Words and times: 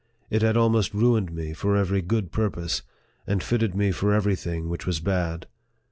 It 0.31 0.41
had 0.41 0.57
almost 0.57 0.95
ruined 0.95 1.31
me 1.31 1.53
for 1.53 1.77
every 1.77 2.01
good 2.01 2.31
purpose, 2.31 2.81
and 3.27 3.43
fitted 3.43 3.75
me 3.75 3.91
for 3.91 4.11
every 4.15 4.35
thing 4.35 4.67
which 4.67 4.87
was 4.87 4.99
bad. 4.99 5.45